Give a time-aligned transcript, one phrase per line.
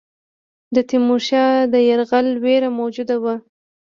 [0.75, 3.35] د تیمورشاه د یرغل وېره موجوده وه.